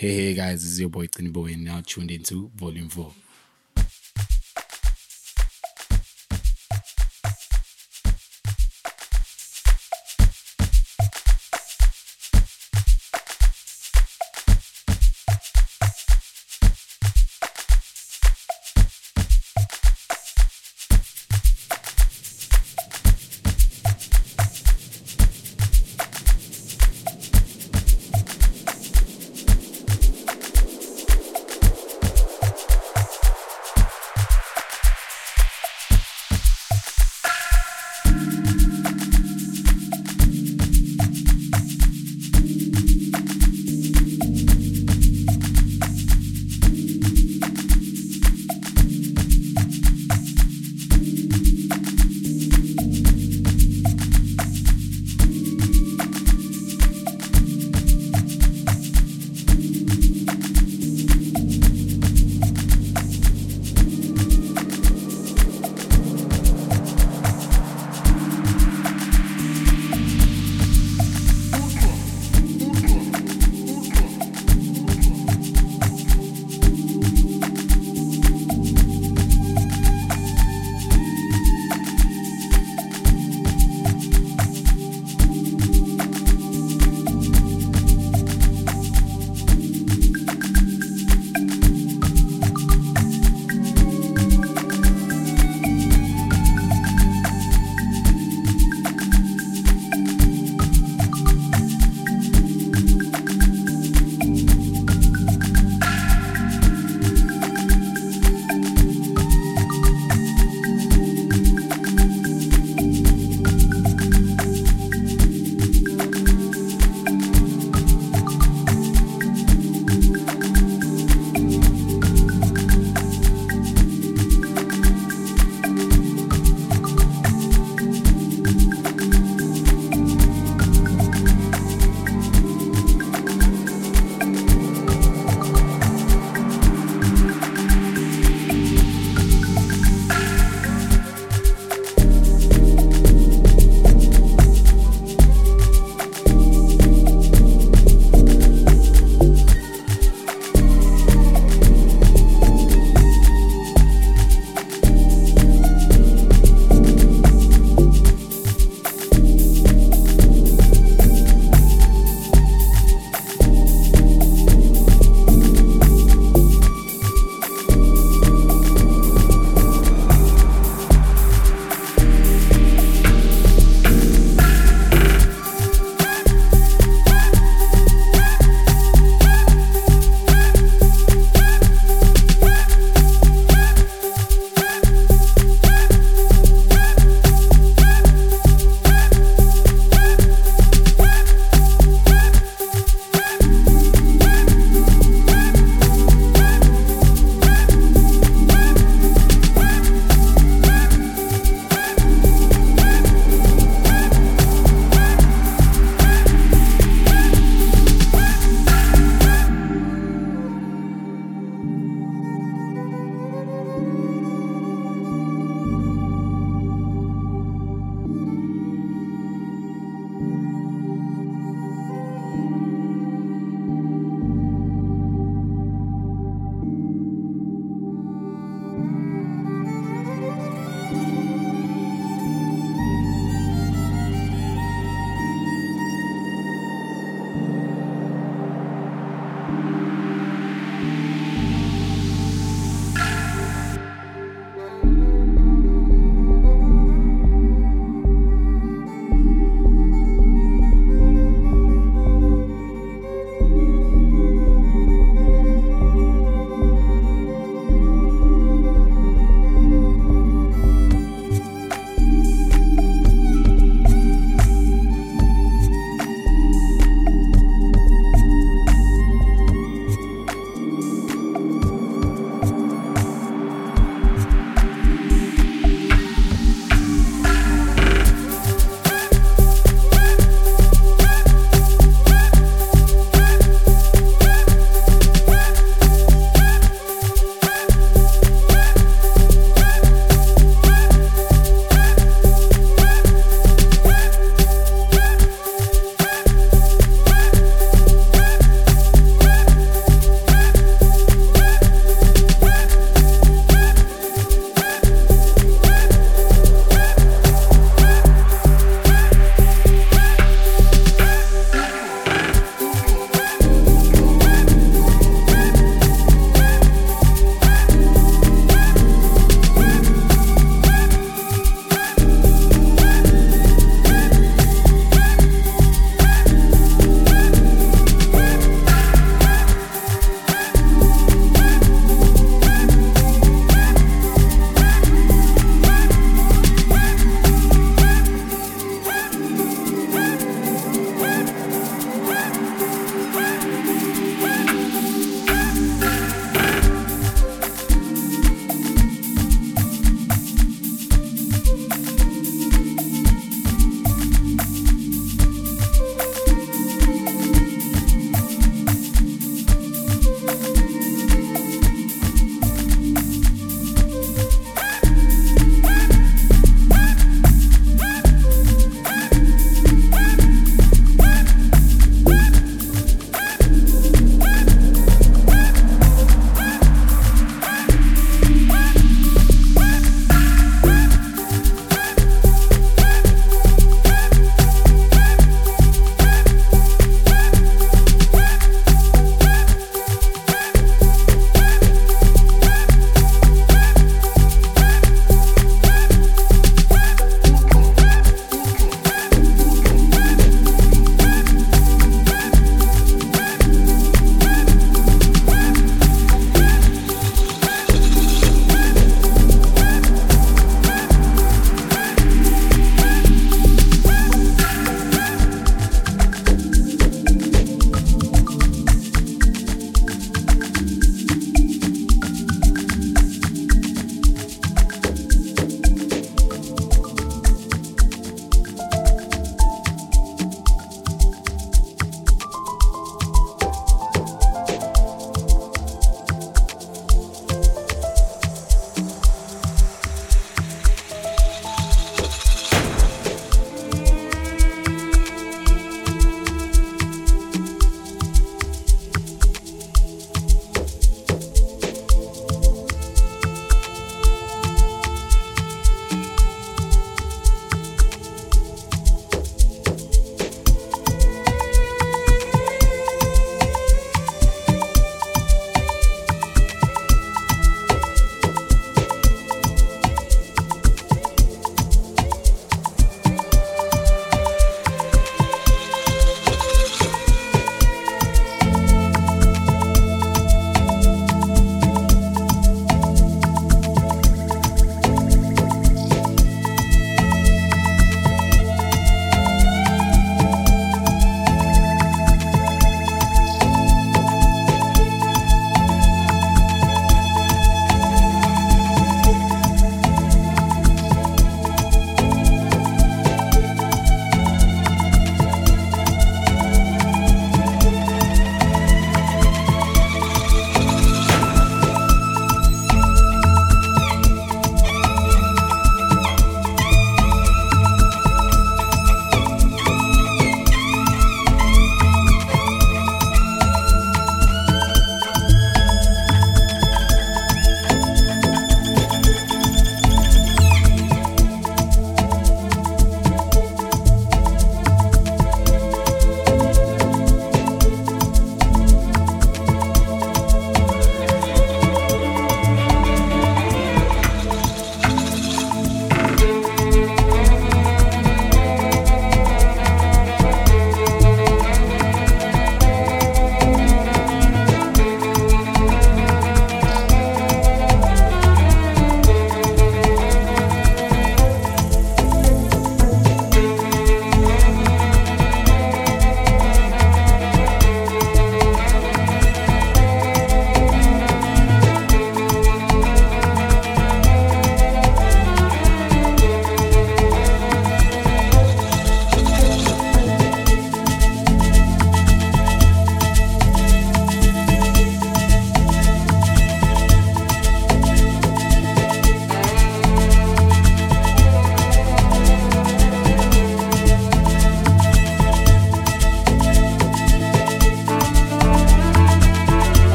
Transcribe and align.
Hey, 0.00 0.14
hey 0.14 0.34
guys, 0.34 0.62
this 0.62 0.70
is 0.70 0.78
your 0.80 0.90
boy 0.90 1.08
Tinibo, 1.08 1.52
and 1.52 1.64
now 1.64 1.82
tuned 1.84 2.12
into 2.12 2.52
Volume 2.54 2.88
4. 2.88 3.12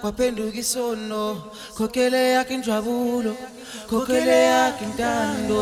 kwaphenduka 0.00 0.56
isono 0.62 1.22
khokhele 1.76 2.20
yakhe 2.34 2.52
injabulo 2.56 3.32
khokhele 3.90 4.36
yakhe 4.52 4.82
intando 4.86 5.58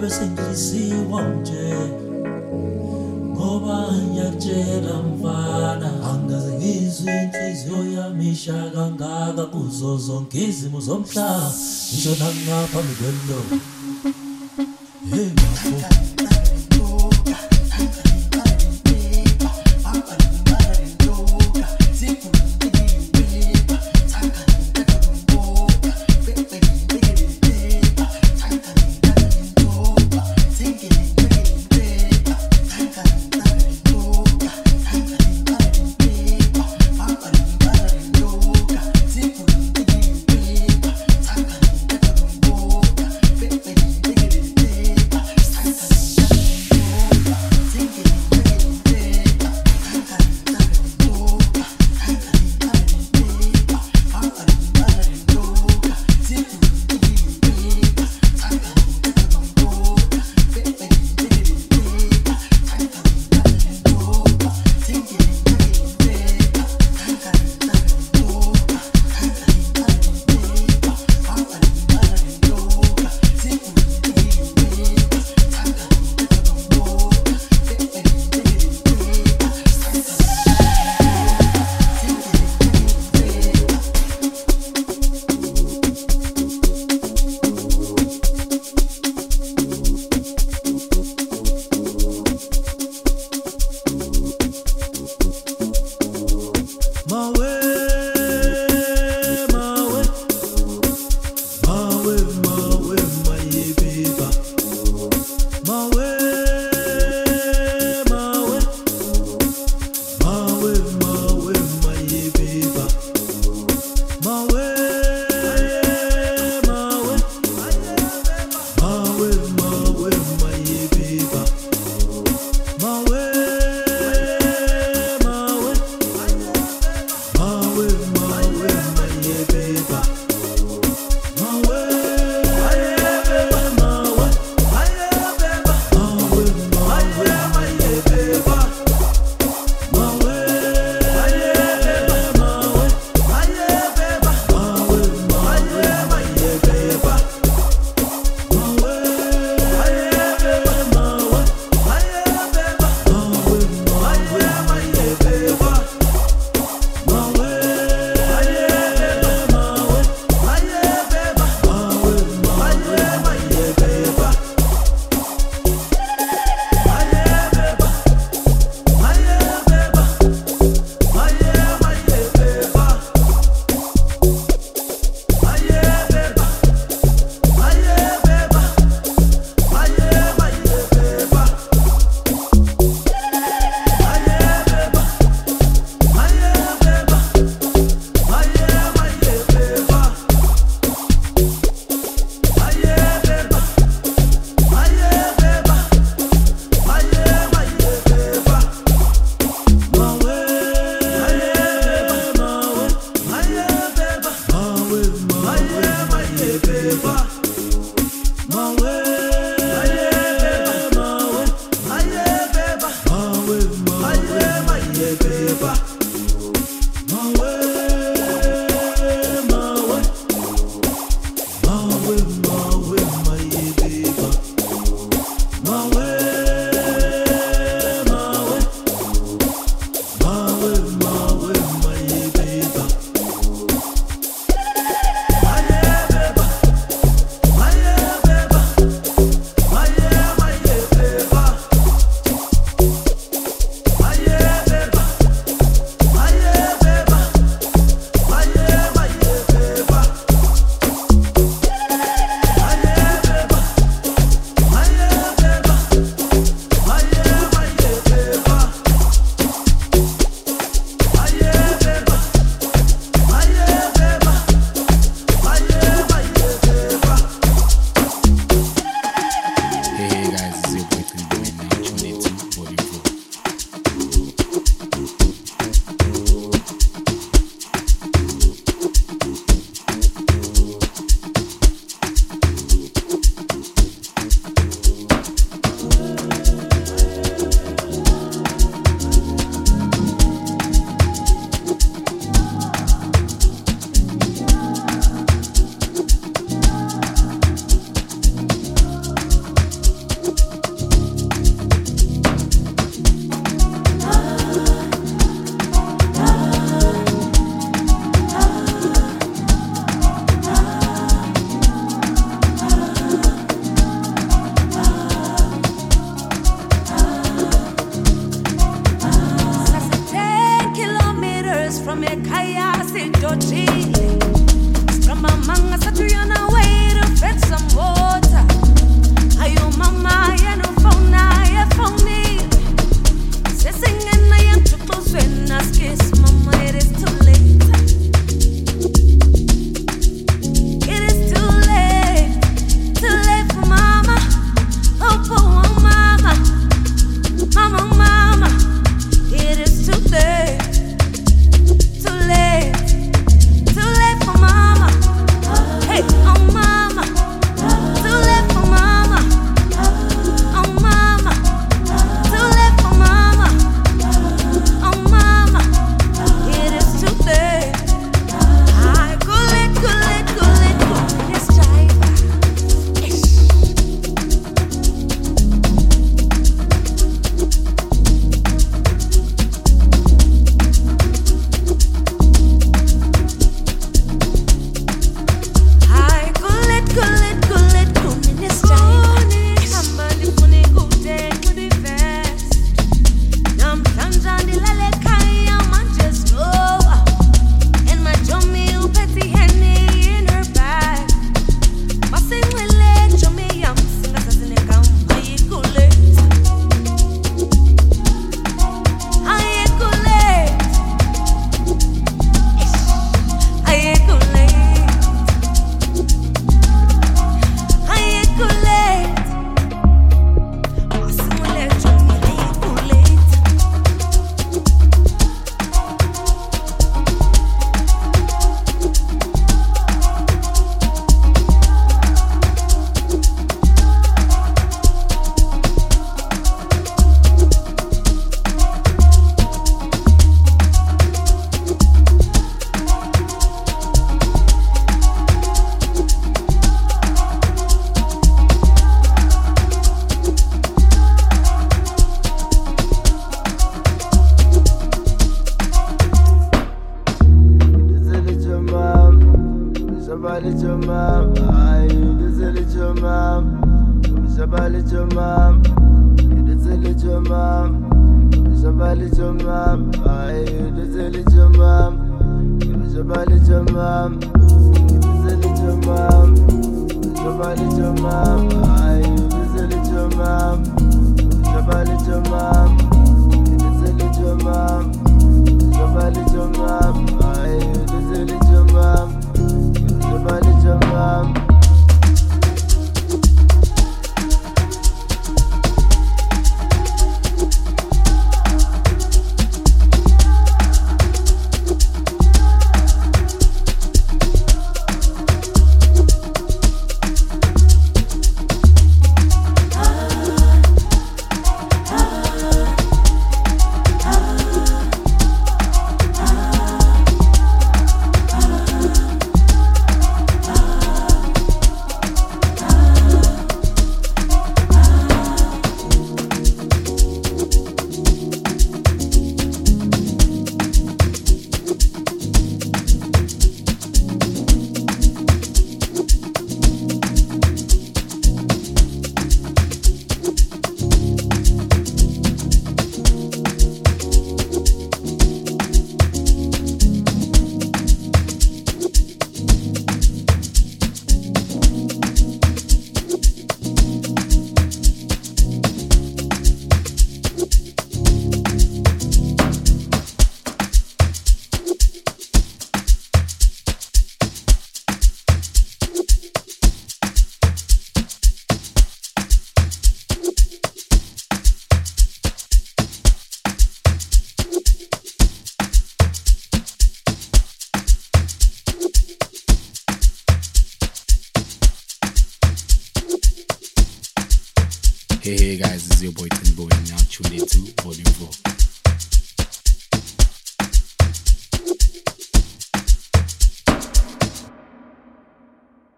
ngobe 0.00 0.10
sengiziwa 0.16 1.20
mje 1.28 1.68
ngoba 3.34 3.76
ngiyakutshela 4.00 4.94
mfana 5.12 5.88
angaze 6.10 6.50
ngizwe 6.56 7.12
inhliziyo 7.24 7.78
yami 7.94 8.24
isha 8.32 8.56
kangaka 8.74 9.44
kuzo 9.52 9.90
zonke 10.06 10.38
izimo 10.48 10.78
zomhlaba 10.86 11.48
ngisho 11.84 12.12
nangaphambi 12.20 12.94
kwemlomo 12.98 13.79